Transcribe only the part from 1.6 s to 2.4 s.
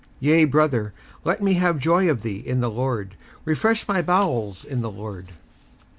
joy of thee